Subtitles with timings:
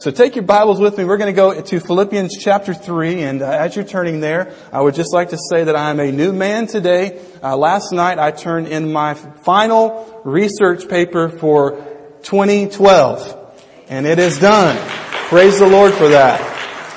[0.00, 1.04] So take your Bibles with me.
[1.04, 3.22] We're going to go to Philippians chapter 3.
[3.22, 6.00] And uh, as you're turning there, I would just like to say that I am
[6.00, 7.20] a new man today.
[7.42, 11.72] Uh, last night I turned in my final research paper for
[12.22, 13.62] 2012.
[13.90, 14.78] And it is done.
[15.28, 16.49] Praise the Lord for that.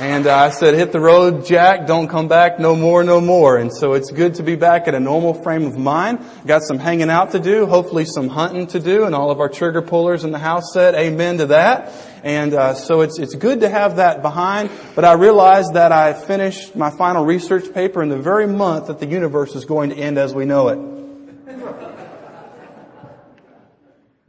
[0.04, 3.56] And uh, I said, hit the road, Jack, don't come back no more, no more.
[3.56, 6.20] And so it's good to be back at a normal frame of mind.
[6.46, 9.48] Got some hanging out to do, hopefully some hunting to do, and all of our
[9.48, 11.94] trigger pullers in the house said amen to that.
[12.22, 16.12] And uh, so it's, it's good to have that behind, but I realized that I
[16.12, 19.96] finished my final research paper in the very month that the universe is going to
[19.96, 20.80] end as we know it.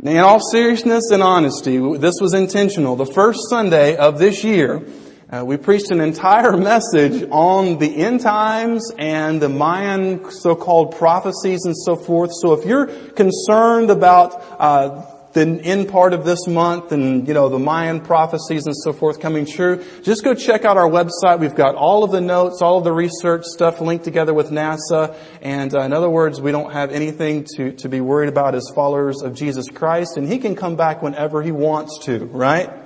[0.04, 2.94] In all seriousness and honesty, this was intentional.
[2.94, 4.86] The first Sunday of this year,
[5.34, 11.64] uh, we preached an entire message on the end times and the Mayan so-called prophecies
[11.64, 12.30] and so forth.
[12.40, 17.48] So if you're concerned about uh, the end part of this month and, you know,
[17.48, 21.40] the Mayan prophecies and so forth coming true, just go check out our website.
[21.40, 25.16] We've got all of the notes, all of the research stuff linked together with NASA.
[25.42, 28.70] And uh, in other words, we don't have anything to, to be worried about as
[28.72, 30.16] followers of Jesus Christ.
[30.16, 32.83] And He can come back whenever He wants to, right?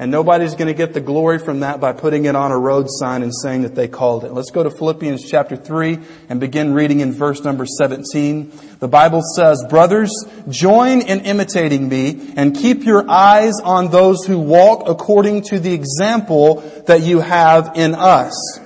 [0.00, 2.86] And nobody's going to get the glory from that by putting it on a road
[2.88, 4.32] sign and saying that they called it.
[4.32, 8.52] Let's go to Philippians chapter 3 and begin reading in verse number 17.
[8.78, 10.14] The Bible says, Brothers,
[10.48, 15.74] join in imitating me and keep your eyes on those who walk according to the
[15.74, 18.60] example that you have in us.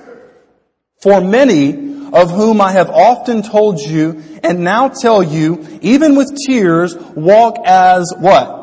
[1.01, 1.69] For many
[2.13, 7.57] of whom I have often told you and now tell you, even with tears, walk
[7.65, 8.62] as what?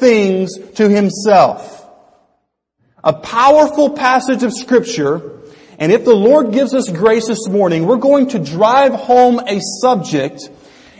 [0.00, 1.76] things to himself.
[3.04, 5.40] A powerful passage of scripture,
[5.78, 9.60] and if the Lord gives us grace this morning, we're going to drive home a
[9.80, 10.50] subject,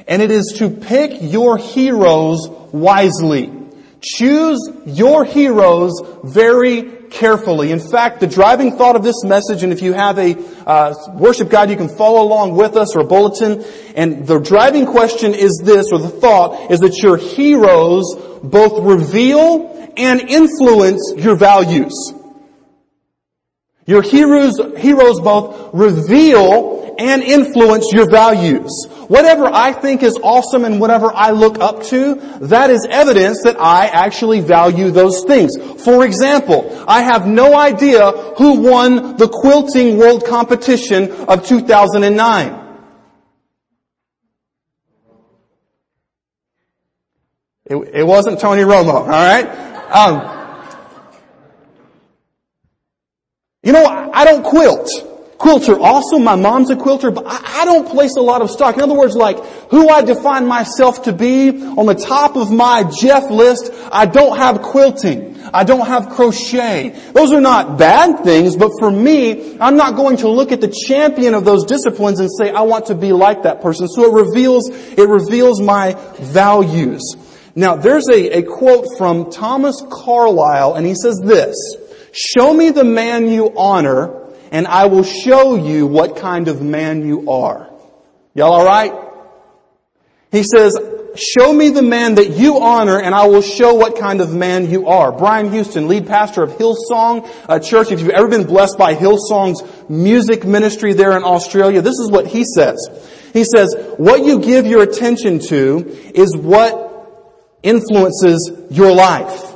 [0.06, 3.52] and it is to pick your heroes wisely.
[4.02, 7.70] Choose your heroes very carefully.
[7.70, 11.50] In fact, the driving thought of this message, and if you have a uh, worship
[11.50, 13.62] guide, you can follow along with us or a bulletin.
[13.94, 19.92] And the driving question is this, or the thought is that your heroes both reveal
[19.96, 22.12] and influence your values.
[23.86, 28.86] Your heroes, heroes both reveal and influence your values.
[29.08, 33.58] Whatever I think is awesome and whatever I look up to, that is evidence that
[33.58, 35.56] I actually value those things.
[35.82, 42.59] For example, I have no idea who won the quilting world competition of 2009.
[47.70, 49.46] It, it wasn't Tony Romo, alright?
[49.92, 50.38] Um,
[53.62, 54.90] you know, I don't quilt.
[55.38, 56.24] Quilts are awesome.
[56.24, 58.74] My mom's a quilter, but I, I don't place a lot of stock.
[58.74, 59.38] In other words, like
[59.70, 64.36] who I define myself to be on the top of my Jeff list, I don't
[64.36, 65.40] have quilting.
[65.54, 66.90] I don't have crochet.
[67.12, 70.74] Those are not bad things, but for me, I'm not going to look at the
[70.88, 73.86] champion of those disciplines and say, I want to be like that person.
[73.86, 77.16] So it reveals, it reveals my values.
[77.60, 81.54] Now, there's a, a quote from Thomas Carlyle, and he says this,
[82.10, 87.06] Show me the man you honor, and I will show you what kind of man
[87.06, 87.70] you are.
[88.32, 88.94] Y'all alright?
[90.32, 90.74] He says,
[91.16, 94.70] show me the man that you honor and I will show what kind of man
[94.70, 95.12] you are.
[95.12, 97.90] Brian Houston, lead pastor of Hillsong uh, Church.
[97.92, 102.26] If you've ever been blessed by Hillsong's music ministry there in Australia, this is what
[102.26, 102.78] he says.
[103.34, 105.84] He says, what you give your attention to
[106.14, 106.89] is what
[107.62, 109.54] influences your life.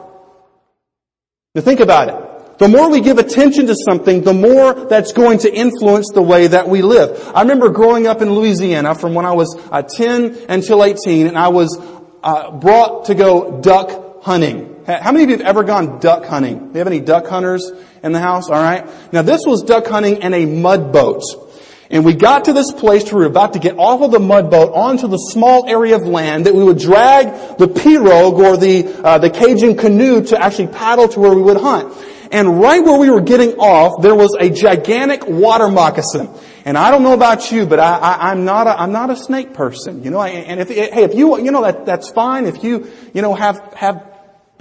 [1.54, 2.58] Now think about it.
[2.58, 6.46] The more we give attention to something, the more that's going to influence the way
[6.46, 7.32] that we live.
[7.34, 11.36] I remember growing up in Louisiana from when I was uh, 10 until 18 and
[11.36, 11.76] I was
[12.22, 14.84] uh, brought to go duck hunting.
[14.86, 16.58] How many of you have ever gone duck hunting?
[16.58, 17.72] Do you have any duck hunters
[18.02, 18.48] in the house?
[18.48, 18.86] Alright.
[19.12, 21.22] Now this was duck hunting in a mud boat.
[21.90, 24.20] And we got to this place where we were about to get off of the
[24.20, 28.56] mud boat onto the small area of land that we would drag the pirogue or
[28.56, 31.94] the, uh, the Cajun canoe to actually paddle to where we would hunt.
[32.32, 36.28] And right where we were getting off, there was a gigantic water moccasin.
[36.64, 39.52] And I don't know about you, but I, am not a, I'm not a snake
[39.52, 40.02] person.
[40.02, 42.46] You know, and if, hey, if you, you know, that, that's fine.
[42.46, 44.13] If you, you know, have, have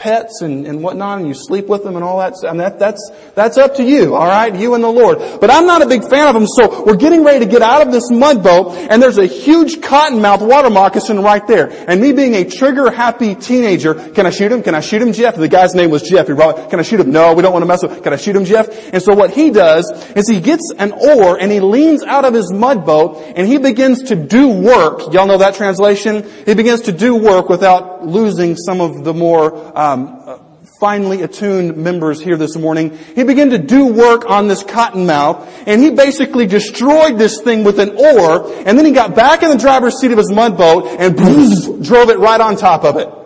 [0.04, 2.34] pets and, and whatnot and you sleep with them and all that.
[2.44, 4.54] And that, that's, that's up to you, alright?
[4.54, 5.18] You and the Lord.
[5.40, 7.82] But I'm not a big fan of them, so we're getting ready to get out
[7.82, 11.70] of this mud boat and there's a huge cottonmouth water moccasin right there.
[11.90, 14.62] And me being a trigger happy teenager, can I shoot him?
[14.62, 15.38] Can I shoot him, Jeff?
[15.38, 16.28] The guy's name was Jeff.
[16.28, 17.12] He brought, can I shoot him?
[17.12, 18.04] No, we don't want to mess with, him.
[18.04, 18.94] can I shoot him, Jeff?
[18.94, 22.34] And so what he does is he gets an oar and he leans out of
[22.34, 25.14] his mud boat and he begins to do work.
[25.14, 26.30] Y'all know that translation?
[26.46, 30.40] He begins to do work without losing some of the more, um,
[30.80, 32.98] finely attuned members here this morning.
[33.16, 37.80] He began to do work on this cottonmouth and he basically destroyed this thing with
[37.80, 40.88] an oar and then he got back in the driver's seat of his mud boat
[41.00, 41.16] and
[41.86, 43.23] drove it right on top of it.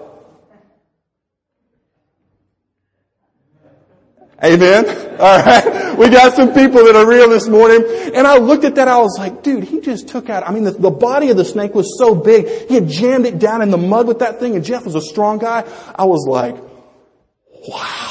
[4.44, 4.86] Amen.
[5.20, 5.98] All right.
[5.98, 7.84] We got some people that are real this morning.
[8.14, 8.88] And I looked at that.
[8.88, 11.46] I was like, dude, he just took out, I mean, the, the, body of the
[11.46, 12.68] snake was so big.
[12.68, 14.56] He had jammed it down in the mud with that thing.
[14.56, 15.64] And Jeff was a strong guy.
[15.96, 16.56] I was like,
[17.68, 18.07] wow.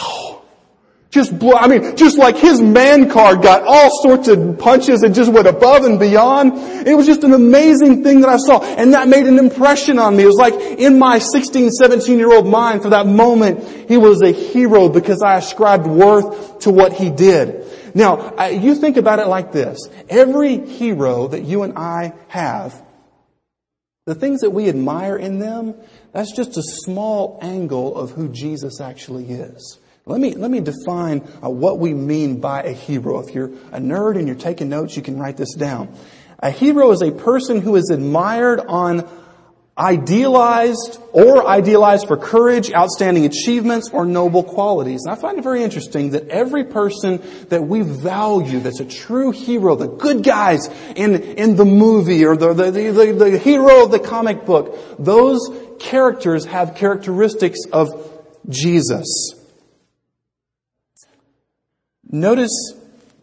[1.17, 5.15] Just blow, I mean, just like his man card got all sorts of punches and
[5.15, 6.53] just went above and beyond.
[6.87, 8.63] It was just an amazing thing that I saw.
[8.63, 10.25] And that made an impression on me.
[10.25, 14.21] It was like in my 16, 17 year old mind for that moment, he was
[14.21, 17.65] a hero because I ascribed worth to what he did.
[17.95, 19.89] Now, you think about it like this.
[20.11, 22.85] Every hero that you and I have,
[24.05, 25.77] the things that we admire in them,
[26.13, 29.79] that's just a small angle of who Jesus actually is.
[30.09, 33.19] Let me, let me define uh, what we mean by a hero.
[33.19, 35.97] If you're a nerd and you're taking notes, you can write this down.
[36.39, 39.09] A hero is a person who is admired on
[39.77, 45.01] idealized or idealized for courage, outstanding achievements, or noble qualities.
[45.05, 49.33] And I find it very interesting that every person that we value that's a true
[49.33, 53.91] hero, the good guys in, in the movie or the, the, the, the hero of
[53.91, 55.51] the comic book, those
[55.81, 57.89] characters have characteristics of
[58.49, 59.36] Jesus.
[62.21, 62.73] Notice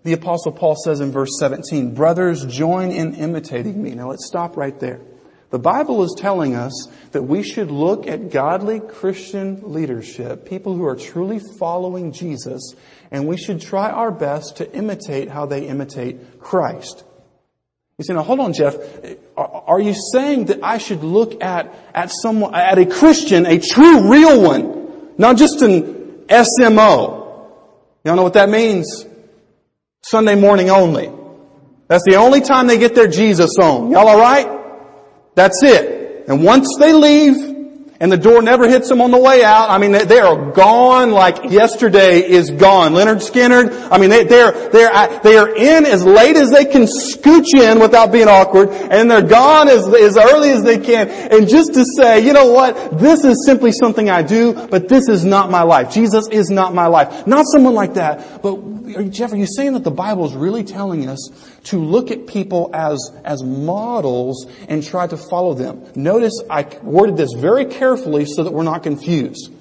[0.04, 3.96] the apostle Paul says in verse 17, brothers, join in imitating me.
[3.96, 5.02] Now let's stop right there.
[5.50, 10.86] The Bible is telling us that we should look at godly Christian leadership, people who
[10.86, 12.76] are truly following Jesus,
[13.10, 17.04] and we should try our best to imitate how they imitate Christ.
[17.98, 18.76] You say, now hold on, Jeff.
[19.36, 24.12] Are you saying that I should look at, at someone, at a Christian, a true,
[24.12, 27.23] real one, not just an SMO?
[28.04, 29.06] Y'all know what that means?
[30.02, 31.12] Sunday morning only.
[31.88, 33.92] That's the only time they get their Jesus on.
[33.92, 34.48] Y'all alright?
[35.36, 36.26] That's it.
[36.28, 37.53] And once they leave,
[38.04, 39.70] and the door never hits them on the way out.
[39.70, 42.92] I mean, they, are gone like yesterday is gone.
[42.92, 46.82] Lynyrd Skynyrd, I mean, they, they're, they're, they are in as late as they can
[46.82, 51.08] scooch in without being awkward, and they're gone as, as early as they can.
[51.08, 55.08] And just to say, you know what, this is simply something I do, but this
[55.08, 55.94] is not my life.
[55.94, 57.26] Jesus is not my life.
[57.26, 58.74] Not someone like that, but
[59.12, 61.30] Jeff, are you saying that the Bible is really telling us
[61.66, 65.86] to look at people as, as models and try to follow them?
[65.96, 69.52] Notice I worded this very carefully so that we're not confused.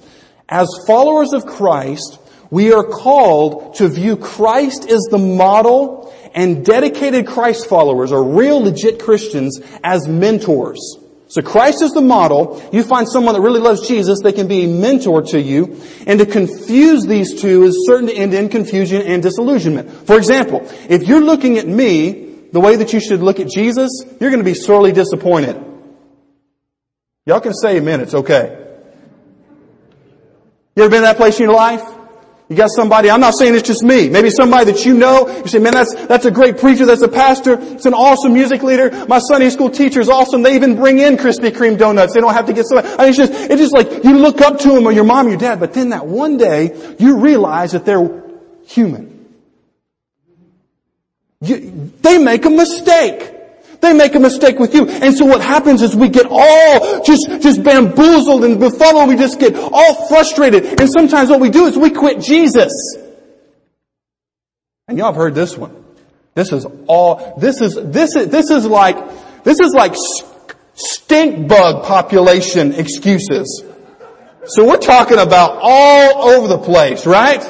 [0.49, 2.19] As followers of Christ,
[2.49, 8.59] we are called to view Christ as the model and dedicated Christ followers or real
[8.61, 10.97] legit Christians as mentors.
[11.27, 12.63] So Christ is the model.
[12.71, 15.81] You find someone that really loves Jesus, they can be a mentor to you.
[16.05, 19.89] And to confuse these two is certain to end in confusion and disillusionment.
[20.05, 23.89] For example, if you're looking at me the way that you should look at Jesus,
[24.19, 25.72] you're going to be sorely disappointed.
[27.25, 28.59] Y'all can say amen, it's okay.
[30.75, 31.83] You ever been in that place in your life?
[32.49, 35.47] You got somebody, I'm not saying it's just me, maybe somebody that you know, you
[35.47, 39.05] say, man, that's, that's a great preacher, that's a pastor, it's an awesome music leader,
[39.07, 42.33] my Sunday school teacher is awesome, they even bring in Krispy Kreme donuts, they don't
[42.33, 44.67] have to get somebody, I mean, it's just, it's just like, you look up to
[44.67, 47.85] them or your mom or your dad, but then that one day, you realize that
[47.85, 48.23] they're
[48.67, 49.25] human.
[51.41, 53.32] You, they make a mistake.
[53.83, 54.87] They make a mistake with you.
[54.87, 59.09] And so what happens is we get all just, just bamboozled and befuddled.
[59.09, 60.79] We just get all frustrated.
[60.79, 62.71] And sometimes what we do is we quit Jesus.
[64.87, 65.83] And y'all have heard this one.
[66.33, 69.95] This is all, this is, this is, this is like, this is like
[70.75, 73.65] stink bug population excuses.
[74.45, 77.43] So we're talking about all over the place, right?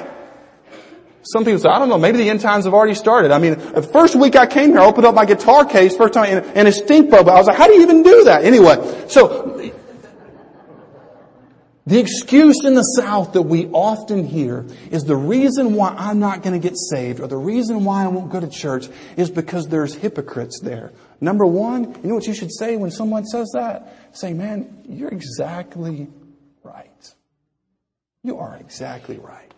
[1.24, 3.32] Some people say, I don't know, maybe the end times have already started.
[3.32, 6.14] I mean, the first week I came here, I opened up my guitar case, first
[6.14, 7.28] time, and, a stink bug.
[7.30, 8.44] I was like, how do you even do that?
[8.44, 9.72] Anyway, so,
[11.86, 16.42] the excuse in the South that we often hear is the reason why I'm not
[16.42, 18.88] going to get saved or the reason why I won't go to church
[19.18, 20.92] is because there's hypocrites there.
[21.20, 24.12] Number one, you know what you should say when someone says that?
[24.14, 26.08] Say, man, you're exactly
[26.64, 27.14] right.
[28.24, 29.53] You are exactly right.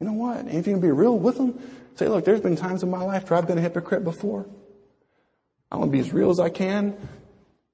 [0.00, 0.46] You know what?
[0.46, 1.60] If you can be real with them,
[1.96, 4.46] say, look, there's been times in my life where I've been a hypocrite before.
[5.70, 6.96] I want to be as real as I can.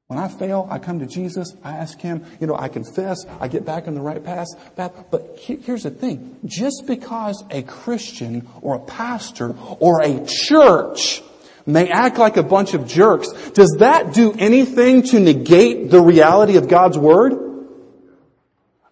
[0.07, 3.49] When I fail, I come to Jesus, I ask Him, you know, I confess, I
[3.49, 4.49] get back on the right path.
[4.77, 6.39] But here's the thing.
[6.45, 11.23] Just because a Christian or a pastor or a church
[11.67, 16.57] may act like a bunch of jerks, does that do anything to negate the reality
[16.57, 17.54] of God's Word?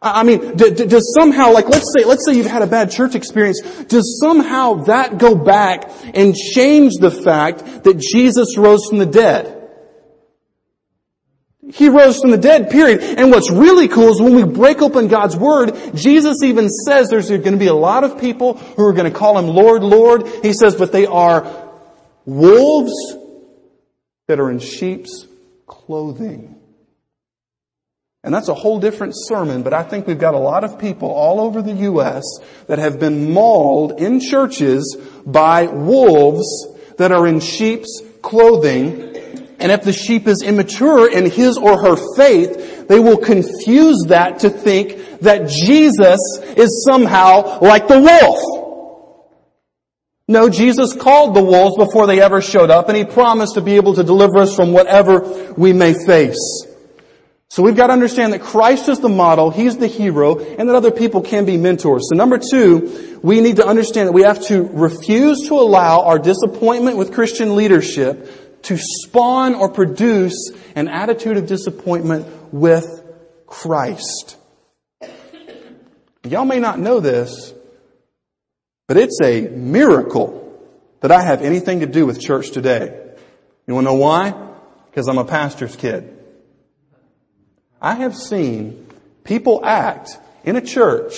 [0.02, 3.60] I mean, does somehow, like, let's say, let's say you've had a bad church experience,
[3.84, 9.60] does somehow that go back and change the fact that Jesus rose from the dead?
[11.72, 13.00] He rose from the dead, period.
[13.00, 17.28] And what's really cool is when we break open God's Word, Jesus even says there's
[17.30, 20.26] going to be a lot of people who are going to call Him Lord, Lord.
[20.42, 21.70] He says, but they are
[22.26, 22.92] wolves
[24.26, 25.26] that are in sheep's
[25.66, 26.61] clothing.
[28.24, 31.10] And that's a whole different sermon, but I think we've got a lot of people
[31.10, 32.22] all over the U.S.
[32.68, 36.46] that have been mauled in churches by wolves
[36.98, 39.16] that are in sheep's clothing.
[39.58, 44.40] And if the sheep is immature in his or her faith, they will confuse that
[44.40, 46.20] to think that Jesus
[46.56, 48.38] is somehow like the wolf.
[50.28, 53.74] No, Jesus called the wolves before they ever showed up and he promised to be
[53.74, 56.68] able to deliver us from whatever we may face.
[57.52, 60.74] So we've got to understand that Christ is the model, He's the hero, and that
[60.74, 62.08] other people can be mentors.
[62.08, 66.18] So number two, we need to understand that we have to refuse to allow our
[66.18, 72.86] disappointment with Christian leadership to spawn or produce an attitude of disappointment with
[73.46, 74.38] Christ.
[76.24, 77.52] Y'all may not know this,
[78.88, 80.58] but it's a miracle
[81.00, 82.98] that I have anything to do with church today.
[83.66, 84.30] You want to know why?
[84.88, 86.20] Because I'm a pastor's kid.
[87.82, 88.86] I have seen
[89.24, 91.14] people act in a church,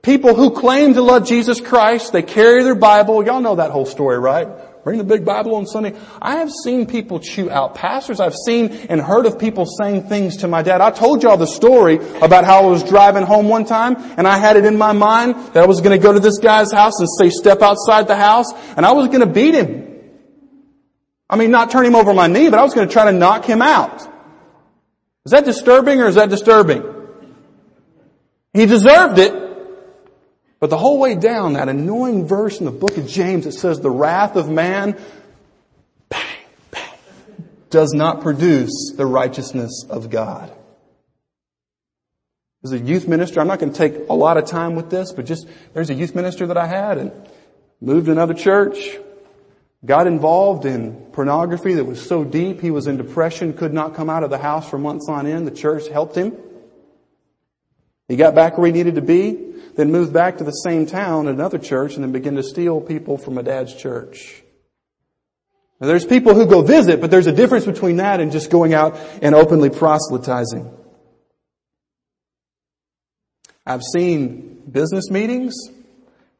[0.00, 3.26] people who claim to love Jesus Christ, they carry their Bible.
[3.26, 4.46] Y'all know that whole story, right?
[4.84, 5.94] Bring the big Bible on Sunday.
[6.22, 8.20] I have seen people chew out pastors.
[8.20, 10.80] I've seen and heard of people saying things to my dad.
[10.80, 14.38] I told y'all the story about how I was driving home one time and I
[14.38, 17.00] had it in my mind that I was going to go to this guy's house
[17.00, 19.84] and say step outside the house and I was going to beat him.
[21.28, 23.12] I mean, not turn him over my knee, but I was going to try to
[23.12, 24.08] knock him out.
[25.28, 26.82] Is that disturbing or is that disturbing?
[28.54, 29.34] He deserved it.
[30.58, 33.78] But the whole way down, that annoying verse in the book of James that says
[33.78, 34.98] the wrath of man
[36.08, 36.22] bang,
[36.70, 36.94] bang,
[37.68, 40.50] does not produce the righteousness of God.
[42.64, 45.12] As a youth minister, I'm not going to take a lot of time with this,
[45.12, 47.12] but just, there's a youth minister that I had and
[47.82, 48.96] moved to another church,
[49.84, 54.10] got involved in pornography that was so deep he was in depression, could not come
[54.10, 55.46] out of the house for months on end.
[55.46, 56.36] The church helped him.
[58.08, 59.32] He got back where he needed to be,
[59.76, 62.80] then moved back to the same town at another church and then began to steal
[62.80, 64.42] people from a dad's church.
[65.80, 68.74] Now, there's people who go visit, but there's a difference between that and just going
[68.74, 70.74] out and openly proselytizing.
[73.64, 75.54] I've seen business meetings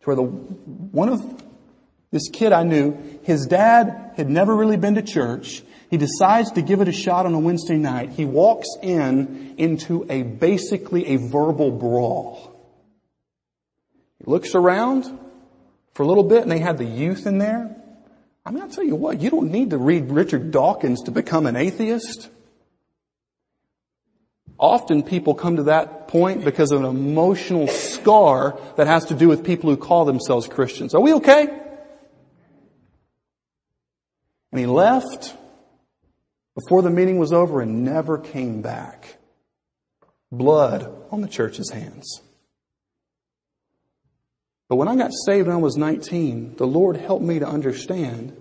[0.04, 1.44] where the, one of
[2.10, 5.62] this kid I knew, his dad had never really been to church.
[5.90, 8.10] He decides to give it a shot on a Wednesday night.
[8.10, 12.54] He walks in into a basically a verbal brawl.
[14.18, 15.04] He looks around
[15.94, 17.74] for a little bit and they had the youth in there.
[18.44, 21.46] I mean, I'll tell you what, you don't need to read Richard Dawkins to become
[21.46, 22.30] an atheist.
[24.58, 29.28] Often people come to that point because of an emotional scar that has to do
[29.28, 30.94] with people who call themselves Christians.
[30.94, 31.67] Are we okay?
[34.52, 35.34] And he left
[36.54, 39.16] before the meeting was over and never came back.
[40.30, 42.20] Blood on the church's hands.
[44.68, 48.36] But when I got saved when I was 19, the Lord helped me to understand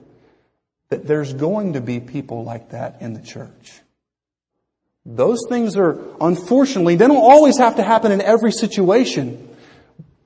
[0.90, 3.82] that there's going to be people like that in the church.
[5.06, 9.47] Those things are, unfortunately, they don't always have to happen in every situation.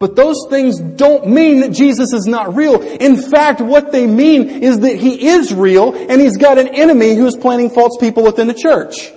[0.02, 2.82] But those things don't mean that Jesus is not real.
[2.82, 7.14] In fact, what they mean is that He is real and He's got an enemy
[7.14, 9.12] who is planting false people within the church.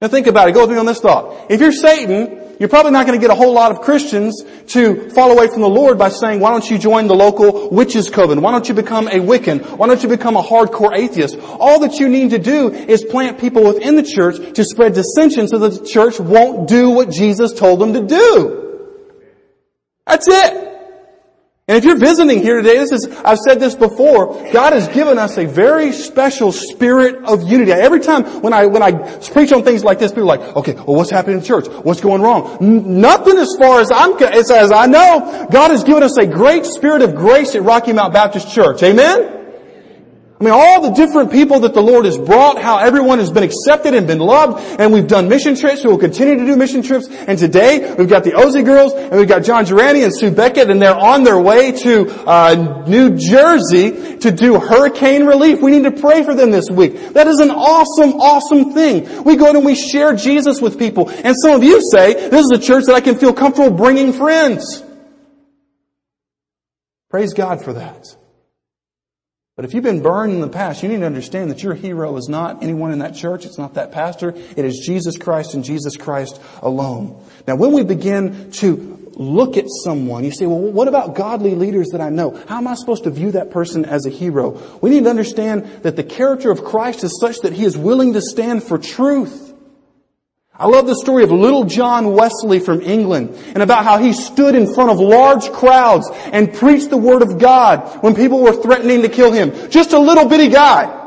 [0.00, 0.52] Now think about it.
[0.52, 1.50] Go with me on this thought.
[1.50, 5.10] If you're Satan, you're probably not going to get a whole lot of Christians to
[5.10, 8.40] fall away from the Lord by saying, why don't you join the local witches coven?
[8.40, 9.76] Why don't you become a Wiccan?
[9.76, 11.36] Why don't you become a hardcore atheist?
[11.38, 15.48] All that you need to do is plant people within the church to spread dissension
[15.48, 18.65] so that the church won't do what Jesus told them to do.
[20.06, 20.66] That's it.
[21.68, 25.18] And if you're visiting here today, this is, I've said this before, God has given
[25.18, 27.72] us a very special spirit of unity.
[27.72, 30.74] Every time when I, when I preach on things like this, people are like, okay,
[30.74, 31.66] well what's happening in church?
[31.66, 32.58] What's going wrong?
[32.60, 35.48] N- nothing as far as I'm, as, as I know.
[35.50, 38.84] God has given us a great spirit of grace at Rocky Mount Baptist Church.
[38.84, 39.35] Amen?
[40.38, 43.42] I mean, all the different people that the Lord has brought, how everyone has been
[43.42, 46.82] accepted and been loved, and we've done mission trips, we will continue to do mission
[46.82, 50.30] trips, and today we've got the Ozzy girls, and we've got John Durante and Sue
[50.30, 55.62] Beckett, and they're on their way to uh, New Jersey to do hurricane relief.
[55.62, 57.14] We need to pray for them this week.
[57.14, 59.24] That is an awesome, awesome thing.
[59.24, 62.50] We go and we share Jesus with people, and some of you say, this is
[62.54, 64.82] a church that I can feel comfortable bringing friends.
[67.08, 68.04] Praise God for that.
[69.56, 72.14] But if you've been burned in the past, you need to understand that your hero
[72.18, 73.46] is not anyone in that church.
[73.46, 74.34] It's not that pastor.
[74.54, 77.24] It is Jesus Christ and Jesus Christ alone.
[77.48, 81.88] Now when we begin to look at someone, you say, well, what about godly leaders
[81.92, 82.38] that I know?
[82.46, 84.60] How am I supposed to view that person as a hero?
[84.82, 88.12] We need to understand that the character of Christ is such that he is willing
[88.12, 89.45] to stand for truth.
[90.58, 94.54] I love the story of little John Wesley from England and about how he stood
[94.54, 99.02] in front of large crowds and preached the Word of God when people were threatening
[99.02, 99.70] to kill him.
[99.70, 101.04] Just a little bitty guy.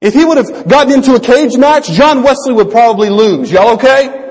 [0.00, 3.50] If he would have gotten into a cage match, John Wesley would probably lose.
[3.50, 4.29] Y'all okay?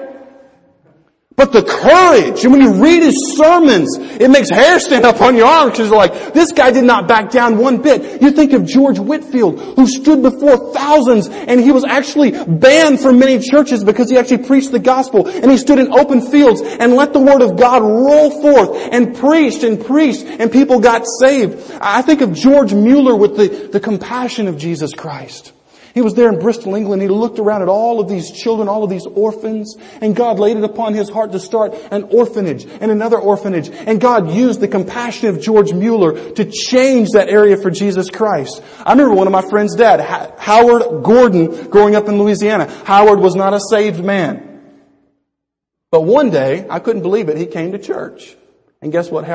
[1.39, 5.37] But the courage, and when you read his sermons, it makes hair stand up on
[5.37, 8.21] your arms because you're like, this guy did not back down one bit.
[8.21, 13.19] You think of George Whitefield, who stood before thousands, and he was actually banned from
[13.19, 16.95] many churches because he actually preached the gospel, and he stood in open fields and
[16.95, 21.71] let the word of God roll forth, and preached and preached, and people got saved.
[21.79, 25.53] I think of George Mueller with the, the compassion of Jesus Christ.
[25.93, 27.01] He was there in Bristol, England.
[27.01, 30.57] He looked around at all of these children, all of these orphans, and God laid
[30.57, 33.69] it upon his heart to start an orphanage and another orphanage.
[33.69, 38.61] And God used the compassion of George Mueller to change that area for Jesus Christ.
[38.85, 39.99] I remember one of my friend's dad,
[40.37, 42.71] Howard Gordon, growing up in Louisiana.
[42.85, 44.45] Howard was not a saved man.
[45.91, 48.35] But one day, I couldn't believe it, he came to church.
[48.81, 49.25] And guess what,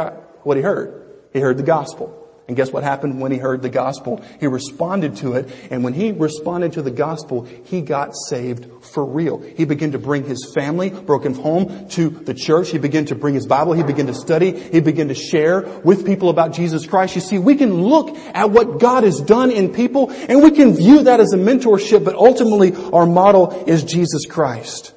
[0.45, 1.03] what he heard?
[1.33, 2.24] He heard the gospel.
[2.47, 4.23] And guess what happened when he heard the gospel?
[4.39, 5.49] He responded to it.
[5.71, 9.39] And when he responded to the gospel, he got saved for real.
[9.39, 12.69] He began to bring his family, broken home to the church.
[12.69, 13.73] He began to bring his Bible.
[13.73, 14.53] He began to study.
[14.53, 17.15] He began to share with people about Jesus Christ.
[17.15, 20.77] You see, we can look at what God has done in people and we can
[20.77, 24.94] view that as a mentorship, but ultimately our model is Jesus Christ.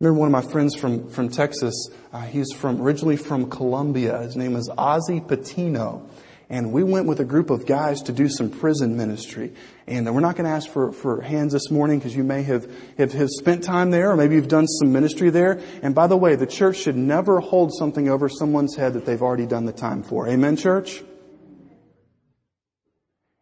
[0.00, 1.74] Remember one of my friends from, from Texas.
[2.12, 4.22] Uh, he's from, originally from Colombia.
[4.22, 6.08] His name is Ozzy Patino.
[6.48, 9.52] And we went with a group of guys to do some prison ministry.
[9.88, 12.72] And we're not going to ask for, for hands this morning because you may have,
[12.96, 15.60] have, have spent time there or maybe you've done some ministry there.
[15.82, 19.20] And by the way, the church should never hold something over someone's head that they've
[19.20, 20.28] already done the time for.
[20.28, 21.02] Amen, church?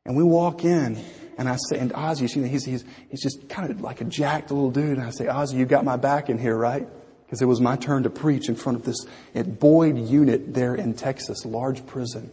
[0.06, 1.04] And we walk in
[1.38, 4.04] and I say, and Ozzy, you know, he's, he's, he's just kind of like a
[4.04, 4.98] jacked little dude.
[4.98, 6.88] And I say, Ozzy, you got my back in here, right?
[7.24, 10.74] Because it was my turn to preach in front of this at Boyd unit there
[10.74, 12.30] in Texas, large prison.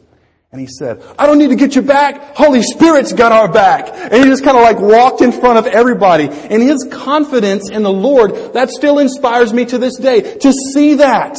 [0.53, 2.35] And he said, I don't need to get your back.
[2.35, 3.89] Holy Spirit's got our back.
[3.91, 6.29] And he just kind of like walked in front of everybody.
[6.29, 10.95] And his confidence in the Lord, that still inspires me to this day to see
[10.95, 11.35] that.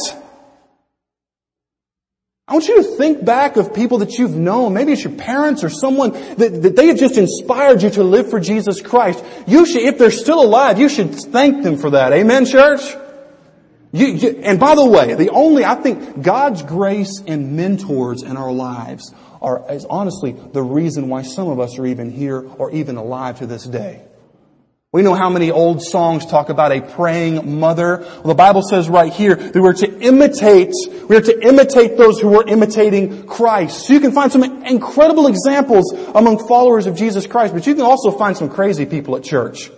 [2.47, 4.73] I want you to think back of people that you've known.
[4.73, 8.29] Maybe it's your parents or someone that, that they have just inspired you to live
[8.29, 9.23] for Jesus Christ.
[9.47, 12.13] You should, if they're still alive, you should thank them for that.
[12.13, 12.81] Amen, church?
[13.91, 18.37] You, you, and by the way, the only, I think God's grace and mentors in
[18.37, 22.69] our lives are, is honestly the reason why some of us are even here or
[22.69, 24.03] even alive to this day.
[24.95, 27.97] We know how many old songs talk about a praying mother.
[27.97, 30.71] Well, the Bible says right here that we're to imitate,
[31.09, 33.87] we're to imitate those who are imitating Christ.
[33.87, 37.83] So you can find some incredible examples among followers of Jesus Christ, but you can
[37.83, 39.69] also find some crazy people at church.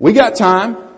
[0.00, 0.89] We got time.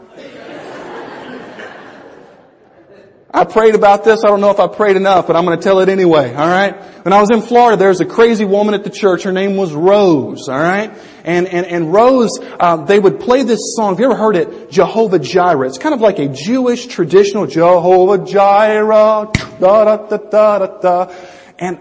[3.35, 4.25] I prayed about this.
[4.25, 6.35] I don't know if I prayed enough, but I'm going to tell it anyway.
[6.35, 6.77] All right.
[7.03, 9.23] When I was in Florida, there was a crazy woman at the church.
[9.23, 10.49] Her name was Rose.
[10.51, 10.92] All right.
[11.25, 13.95] And and and Rose, uh, they would play this song.
[13.95, 14.71] Have you ever heard it?
[14.71, 15.66] Jehovah Jireh.
[15.66, 19.31] It's kind of like a Jewish traditional Jehovah Jireh.
[19.59, 21.14] Da da da da da.
[21.59, 21.79] And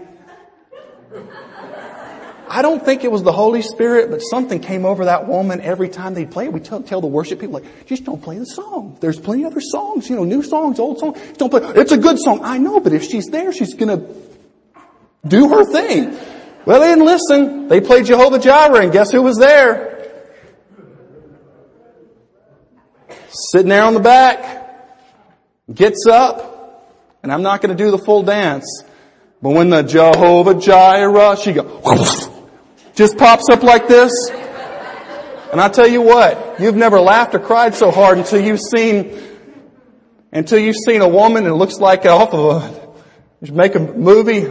[2.52, 5.88] I don't think it was the Holy Spirit, but something came over that woman every
[5.88, 6.52] time they play it.
[6.52, 8.98] We tell, tell the worship people, like, just don't play the song.
[9.00, 11.18] There's plenty of other songs, you know, new songs, old songs.
[11.38, 11.62] Don't play.
[11.76, 12.40] It's a good song.
[12.42, 14.06] I know, but if she's there, she's gonna
[15.26, 16.18] do her thing.
[16.66, 17.68] Well, they didn't listen.
[17.68, 19.92] They played Jehovah Jireh, and guess who was there?
[23.32, 24.94] sitting there on the back,
[25.72, 28.82] gets up, and I'm not going to do the full dance,
[29.40, 32.28] but when the Jehovah Jireh, she goes,
[32.94, 34.12] just pops up like this.
[34.30, 39.18] And I tell you what, you've never laughed or cried so hard until you've seen,
[40.32, 44.46] until you've seen a woman that looks like off of a, make a movie,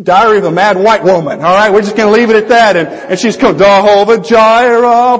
[0.00, 1.40] Diary of a Mad White Woman.
[1.40, 2.76] All right, we're just going to leave it at that.
[2.76, 5.18] And, and she's coming, Jehovah Jireh,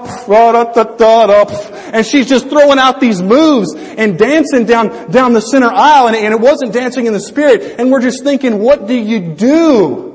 [1.92, 6.16] and she's just throwing out these moves and dancing down down the center aisle, and,
[6.16, 7.78] and it wasn't dancing in the spirit.
[7.78, 10.09] And we're just thinking, what do you do?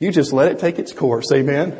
[0.00, 1.32] You just let it take its course.
[1.32, 1.76] Amen.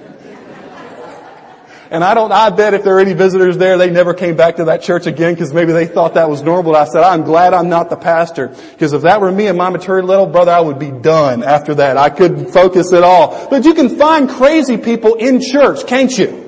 [1.90, 4.56] And I don't, I bet if there are any visitors there, they never came back
[4.56, 6.76] to that church again because maybe they thought that was normal.
[6.76, 9.70] I said, I'm glad I'm not the pastor because if that were me and my
[9.70, 11.96] mature little brother, I would be done after that.
[11.96, 13.48] I couldn't focus at all.
[13.48, 16.44] But you can find crazy people in church, can't you?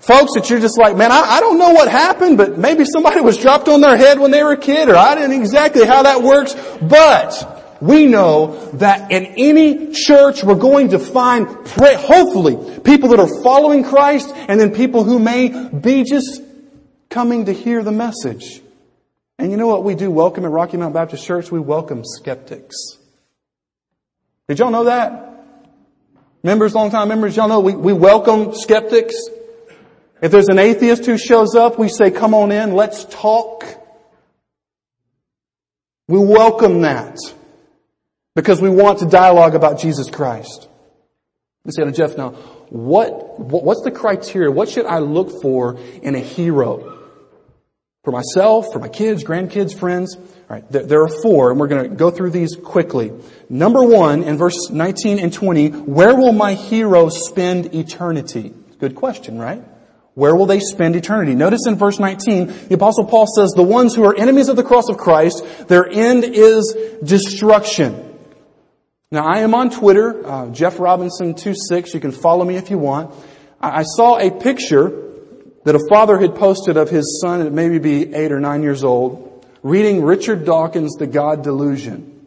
[0.00, 3.20] Folks that you're just like, man, I, I don't know what happened, but maybe somebody
[3.20, 6.02] was dropped on their head when they were a kid or I didn't exactly how
[6.02, 12.80] that works, but we know that in any church we're going to find, pray, hopefully,
[12.82, 16.40] people that are following Christ and then people who may be just
[17.10, 18.62] coming to hear the message.
[19.36, 21.50] And you know what we do welcome at Rocky Mount Baptist Church?
[21.50, 22.76] We welcome skeptics.
[24.46, 25.44] Did y'all know that?
[26.44, 29.16] Members, long-time members, y'all know we, we welcome skeptics.
[30.22, 33.64] If there's an atheist who shows up, we say, come on in, let's talk.
[36.06, 37.18] We welcome that.
[38.34, 40.68] Because we want to dialogue about Jesus Christ.
[41.64, 42.30] We say to Jeff now,
[42.70, 44.50] what, what's the criteria?
[44.50, 46.98] What should I look for in a hero?
[48.04, 50.16] For myself, for my kids, grandkids, friends?
[50.50, 53.12] Alright, there, there are four, and we're gonna go through these quickly.
[53.48, 58.52] Number one, in verse 19 and 20, where will my hero spend eternity?
[58.80, 59.62] Good question, right?
[60.14, 61.34] Where will they spend eternity?
[61.34, 64.64] Notice in verse 19, the apostle Paul says, the ones who are enemies of the
[64.64, 68.11] cross of Christ, their end is destruction.
[69.12, 71.92] Now I am on Twitter, uh, Jeff Robinson 26.
[71.92, 73.14] You can follow me if you want.
[73.60, 74.88] I, I saw a picture
[75.64, 78.82] that a father had posted of his son at maybe be eight or nine years
[78.82, 82.26] old, reading Richard Dawkins' The God Delusion,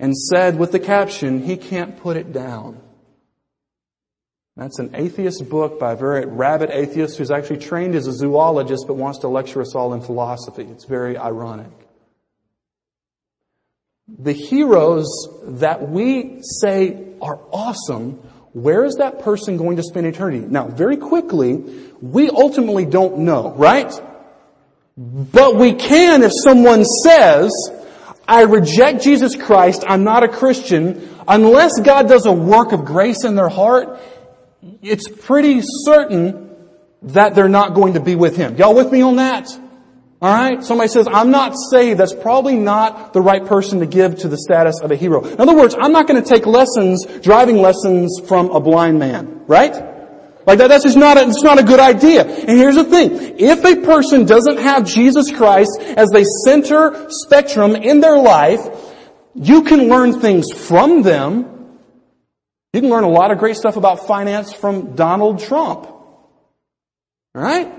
[0.00, 2.80] and said with the caption, he can't put it down.
[4.56, 8.86] That's an atheist book by a very rabid atheist who's actually trained as a zoologist
[8.86, 10.64] but wants to lecture us all in philosophy.
[10.64, 11.87] It's very ironic
[14.16, 15.06] the heroes
[15.44, 18.12] that we say are awesome,
[18.52, 20.46] where is that person going to spend eternity?
[20.46, 21.56] Now, very quickly,
[22.00, 23.92] we ultimately don't know, right?
[24.96, 27.52] But we can if someone says,
[28.26, 33.24] I reject Jesus Christ, I'm not a Christian, unless God does a work of grace
[33.24, 34.00] in their heart,
[34.82, 36.56] it's pretty certain
[37.02, 38.56] that they're not going to be with Him.
[38.56, 39.48] Y'all with me on that?
[40.20, 40.64] Alright?
[40.64, 42.00] Somebody says, I'm not saved.
[42.00, 45.24] That's probably not the right person to give to the status of a hero.
[45.24, 49.44] In other words, I'm not going to take lessons, driving lessons from a blind man.
[49.46, 49.72] Right?
[50.44, 52.24] Like that, that's just not a, it's not a good idea.
[52.24, 53.38] And here's the thing.
[53.38, 58.66] If a person doesn't have Jesus Christ as the center spectrum in their life,
[59.34, 61.78] you can learn things from them.
[62.72, 65.86] You can learn a lot of great stuff about finance from Donald Trump.
[67.36, 67.72] Alright?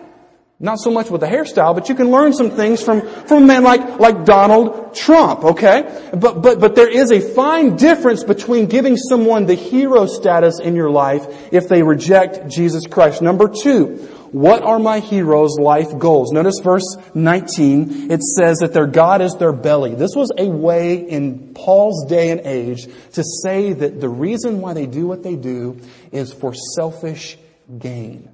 [0.62, 3.45] Not so much with the hairstyle, but you can learn some things from, from a
[3.45, 6.10] man like, like Donald Trump, okay?
[6.13, 10.76] But, but, but there is a fine difference between giving someone the hero status in
[10.76, 13.22] your life if they reject Jesus Christ.
[13.22, 16.34] Number two, what are my heroes' life goals?
[16.34, 18.12] Notice verse 19.
[18.12, 19.95] It says that their God is their belly.
[19.95, 24.74] This was a way in Paul's day and age to say that the reason why
[24.74, 25.80] they do what they do
[26.12, 27.38] is for selfish
[27.78, 28.29] gain.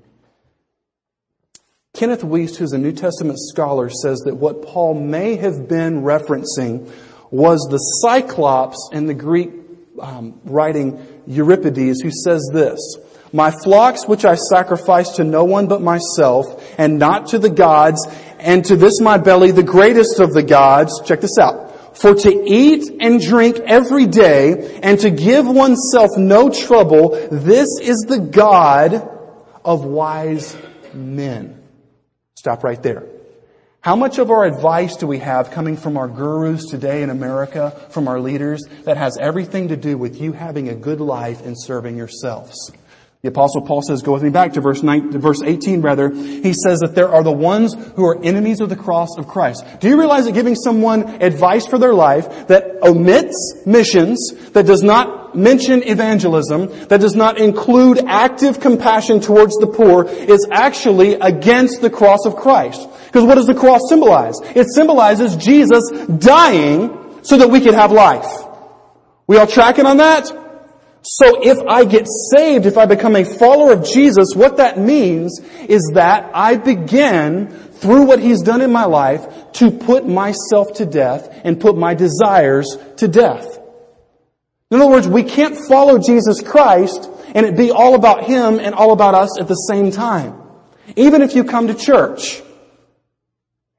[1.96, 6.92] Kenneth Wuest, who's a New Testament scholar, says that what Paul may have been referencing
[7.32, 9.52] was the Cyclops in the Greek
[10.02, 12.98] um, writing Euripides, who says this,
[13.32, 18.06] My flocks which I sacrifice to no one but myself, and not to the gods,
[18.40, 22.44] and to this my belly, the greatest of the gods, check this out, for to
[22.46, 29.10] eat and drink every day, and to give oneself no trouble, this is the God
[29.64, 30.58] of wise
[30.94, 31.62] men.
[32.46, 33.02] Stop right there.
[33.82, 37.72] How much of our advice do we have coming from our gurus today in America,
[37.90, 41.56] from our leaders, that has everything to do with you having a good life and
[41.60, 42.54] serving yourselves?
[43.24, 46.12] The apostle Paul says, go with me back to verse 9, verse 18 rather.
[46.12, 49.66] He says that there are the ones who are enemies of the cross of Christ.
[49.80, 54.20] Do you realize that giving someone advice for their life that omits missions,
[54.52, 60.48] that does not mention evangelism, that does not include active compassion towards the poor, is
[60.52, 62.88] actually against the cross of Christ.
[63.08, 64.36] Because what does the cross symbolize?
[64.56, 68.28] It symbolizes Jesus dying so that we could have life.
[69.28, 70.32] We all tracking on that?
[71.08, 75.40] So if I get saved, if I become a follower of Jesus, what that means
[75.68, 80.86] is that I begin, through what He's done in my life, to put myself to
[80.86, 83.60] death and put my desires to death.
[84.76, 88.76] In other words, we can't follow Jesus Christ and it be all about Him and
[88.76, 90.38] all about us at the same time.
[90.98, 92.42] Even if you come to church.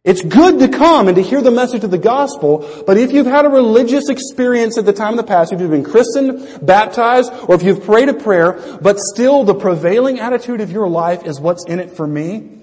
[0.05, 3.27] It's good to come and to hear the message of the gospel, but if you've
[3.27, 7.31] had a religious experience at the time of the past, if you've been christened, baptized,
[7.47, 11.39] or if you've prayed a prayer, but still the prevailing attitude of your life is
[11.39, 12.63] what's in it for me,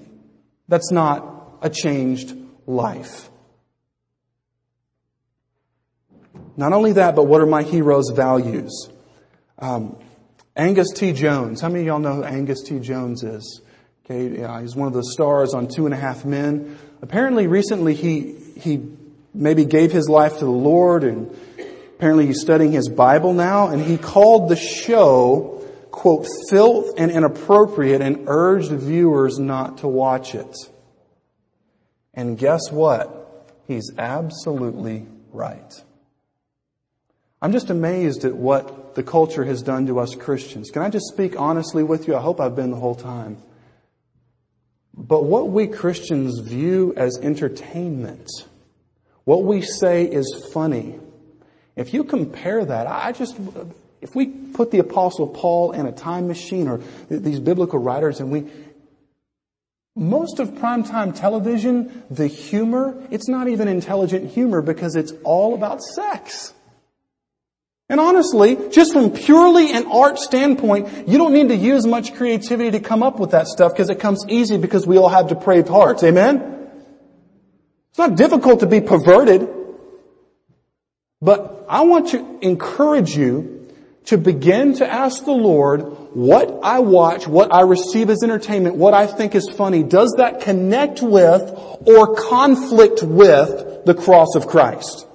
[0.66, 3.30] that's not a changed life.
[6.56, 8.88] Not only that, but what are my hero's values?
[9.58, 9.96] Um,
[10.56, 11.12] Angus T.
[11.12, 11.60] Jones.
[11.60, 12.78] How many of y'all know who Angus T.
[12.78, 13.60] Jones is?
[14.04, 16.78] Okay, yeah, he's one of the stars on Two and a Half Men.
[17.02, 18.82] Apparently recently he, he
[19.32, 21.34] maybe gave his life to the Lord and
[21.96, 28.00] apparently he's studying his Bible now and he called the show, quote, filth and inappropriate
[28.00, 30.54] and urged viewers not to watch it.
[32.12, 33.50] And guess what?
[33.66, 35.82] He's absolutely right.
[37.44, 40.70] I'm just amazed at what the culture has done to us Christians.
[40.70, 42.16] Can I just speak honestly with you?
[42.16, 43.36] I hope I've been the whole time.
[44.94, 48.30] But what we Christians view as entertainment,
[49.24, 50.98] what we say is funny,
[51.76, 53.36] if you compare that, I just,
[54.00, 56.80] if we put the apostle Paul in a time machine or
[57.10, 58.50] these biblical writers and we,
[59.94, 65.82] most of primetime television, the humor, it's not even intelligent humor because it's all about
[65.82, 66.54] sex.
[67.94, 72.72] And honestly, just from purely an art standpoint, you don't need to use much creativity
[72.72, 75.68] to come up with that stuff because it comes easy because we all have depraved
[75.68, 76.02] hearts.
[76.02, 76.72] Amen?
[77.90, 79.48] It's not difficult to be perverted.
[81.22, 83.70] But I want to encourage you
[84.06, 85.82] to begin to ask the Lord,
[86.16, 90.40] what I watch, what I receive as entertainment, what I think is funny, does that
[90.40, 91.48] connect with
[91.86, 95.06] or conflict with the cross of Christ?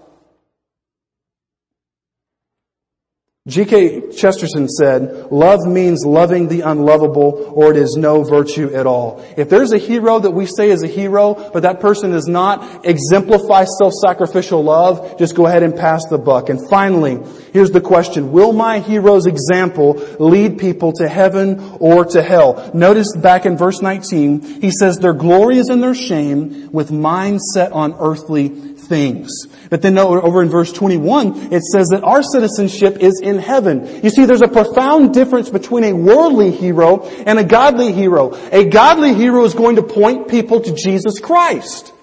[3.50, 4.12] G.K.
[4.12, 9.26] Chesterton said, love means loving the unlovable or it is no virtue at all.
[9.36, 12.86] If there's a hero that we say is a hero, but that person does not
[12.86, 16.50] exemplify self-sacrificial love, just go ahead and pass the buck.
[16.50, 17.20] And finally,
[17.52, 18.32] here's the question.
[18.32, 22.70] Will my hero's example lead people to heaven or to hell?
[22.76, 27.42] Notice back in verse 19, he says, their glory is in their shame with mind
[27.42, 29.30] set on earthly things.
[29.70, 34.04] But then over in verse 21, it says that our citizenship is in heaven.
[34.04, 38.36] You see, there's a profound difference between a worldly hero and a godly hero.
[38.52, 41.94] A godly hero is going to point people to Jesus Christ.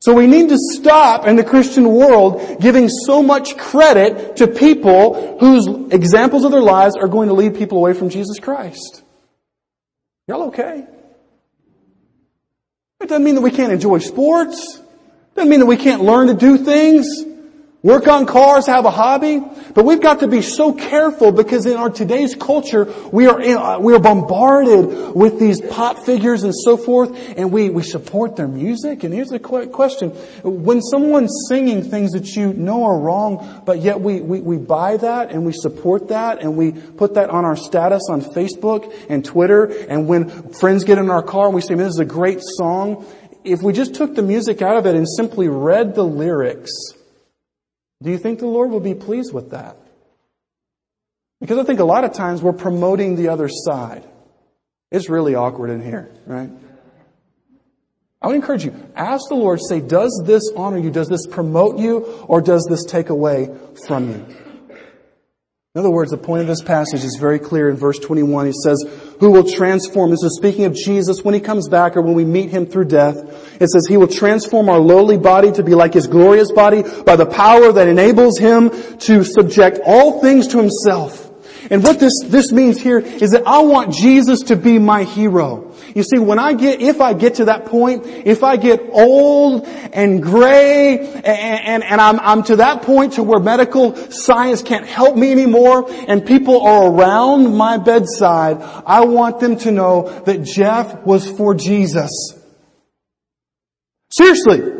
[0.00, 5.38] So we need to stop in the Christian world giving so much credit to people
[5.38, 9.02] whose examples of their lives are going to lead people away from Jesus Christ.
[10.28, 10.86] Y'all okay?
[13.00, 14.80] It doesn't mean that we can't enjoy sports.
[15.38, 17.06] Doesn't mean that we can't learn to do things,
[17.84, 19.40] work on cars, have a hobby,
[19.72, 23.56] but we've got to be so careful because in our today's culture, we are in,
[23.56, 28.34] uh, we are bombarded with these pop figures and so forth, and we, we support
[28.34, 29.04] their music.
[29.04, 30.10] And here's the question.
[30.42, 34.96] When someone's singing things that you know are wrong, but yet we, we, we buy
[34.96, 39.24] that and we support that and we put that on our status on Facebook and
[39.24, 42.40] Twitter, and when friends get in our car and we say, this is a great
[42.42, 43.06] song,
[43.50, 46.70] if we just took the music out of it and simply read the lyrics,
[48.02, 49.76] do you think the Lord will be pleased with that?
[51.40, 54.04] Because I think a lot of times we're promoting the other side.
[54.90, 56.50] It's really awkward in here, right?
[58.20, 60.90] I would encourage you, ask the Lord, say, does this honor you?
[60.90, 62.00] Does this promote you?
[62.26, 63.48] Or does this take away
[63.86, 64.26] from you?
[65.78, 68.46] In other words, the point of this passage is very clear in verse 21.
[68.46, 68.84] He says,
[69.20, 72.24] who will transform, this is speaking of Jesus when he comes back or when we
[72.24, 73.16] meet him through death.
[73.62, 77.14] It says he will transform our lowly body to be like his glorious body by
[77.14, 81.27] the power that enables him to subject all things to himself.
[81.70, 85.74] And what this, this means here is that I want Jesus to be my hero.
[85.94, 89.66] You see, when I get, if I get to that point, if I get old
[89.66, 94.86] and gray and, and, and I'm, I'm to that point to where medical science can't
[94.86, 100.42] help me anymore and people are around my bedside, I want them to know that
[100.42, 102.10] Jeff was for Jesus.
[104.10, 104.77] Seriously.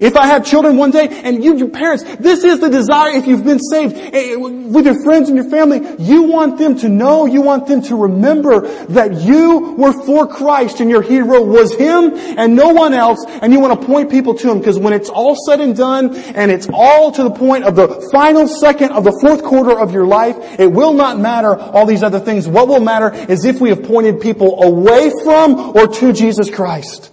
[0.00, 3.26] If I have children one day, and you, your parents, this is the desire if
[3.26, 7.26] you've been saved, eh, with your friends and your family, you want them to know,
[7.26, 12.14] you want them to remember that you were for Christ and your hero was Him
[12.14, 15.08] and no one else, and you want to point people to Him, because when it's
[15.08, 19.04] all said and done, and it's all to the point of the final second of
[19.04, 22.46] the fourth quarter of your life, it will not matter all these other things.
[22.46, 27.12] What will matter is if we have pointed people away from or to Jesus Christ.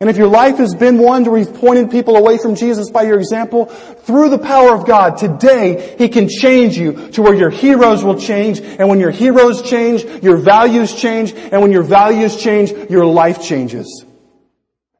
[0.00, 3.02] And if your life has been one where you've pointed people away from Jesus by
[3.02, 7.50] your example, through the power of God, today He can change you to where your
[7.50, 8.60] heroes will change.
[8.60, 11.34] And when your heroes change, your values change.
[11.34, 14.06] And when your values change, your life changes.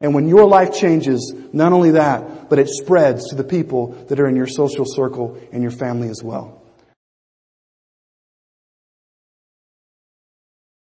[0.03, 4.21] And when your life changes, not only that, but it spreads to the people that
[4.21, 6.60] are in your social circle and your family as well.